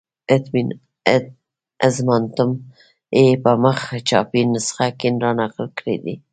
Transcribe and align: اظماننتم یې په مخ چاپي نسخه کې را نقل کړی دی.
اظماننتم 1.87 2.51
یې 3.19 3.25
په 3.43 3.51
مخ 3.63 3.79
چاپي 4.09 4.41
نسخه 4.53 4.87
کې 4.99 5.09
را 5.23 5.31
نقل 5.39 5.65
کړی 5.77 5.95
دی. 6.03 6.15